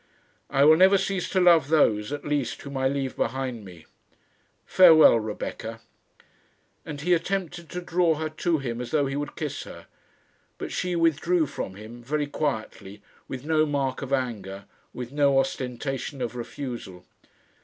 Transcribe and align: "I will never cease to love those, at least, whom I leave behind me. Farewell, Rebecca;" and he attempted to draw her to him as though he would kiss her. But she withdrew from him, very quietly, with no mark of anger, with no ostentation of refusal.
"I 0.49 0.63
will 0.63 0.77
never 0.77 0.97
cease 0.97 1.29
to 1.29 1.39
love 1.39 1.67
those, 1.67 2.11
at 2.11 2.25
least, 2.25 2.59
whom 2.63 2.75
I 2.75 2.87
leave 2.87 3.15
behind 3.15 3.63
me. 3.63 3.85
Farewell, 4.65 5.19
Rebecca;" 5.19 5.79
and 6.83 7.01
he 7.01 7.13
attempted 7.13 7.69
to 7.69 7.81
draw 7.81 8.15
her 8.15 8.27
to 8.27 8.57
him 8.57 8.81
as 8.81 8.89
though 8.89 9.05
he 9.05 9.15
would 9.15 9.35
kiss 9.35 9.61
her. 9.65 9.85
But 10.57 10.71
she 10.71 10.95
withdrew 10.95 11.45
from 11.45 11.75
him, 11.75 12.01
very 12.03 12.25
quietly, 12.25 13.03
with 13.27 13.45
no 13.45 13.67
mark 13.67 14.01
of 14.01 14.11
anger, 14.11 14.65
with 14.91 15.11
no 15.11 15.37
ostentation 15.37 16.19
of 16.19 16.35
refusal. 16.35 17.05